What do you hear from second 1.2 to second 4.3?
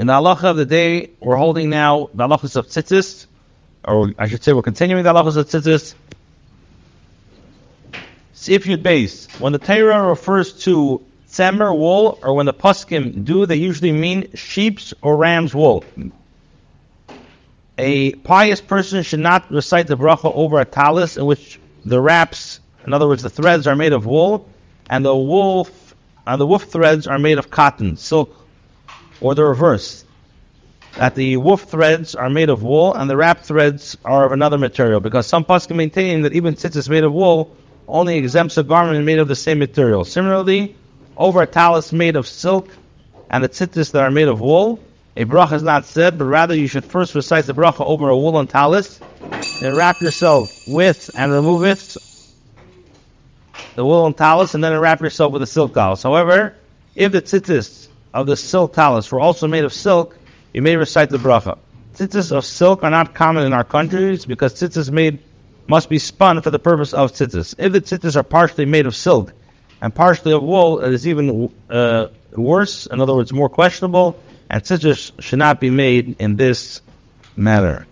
we're holding now the halachas of tzitzis, or I